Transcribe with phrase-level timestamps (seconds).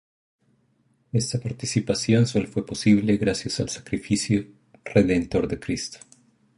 [1.13, 4.47] Esta participación solo fue posible gracias al sacrificio
[4.83, 5.99] redentor de Cristo.